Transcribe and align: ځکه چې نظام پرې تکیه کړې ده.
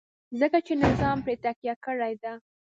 ځکه 0.39 0.57
چې 0.65 0.73
نظام 0.83 1.17
پرې 1.25 1.35
تکیه 1.43 1.75
کړې 1.85 2.13
ده. 2.23 2.33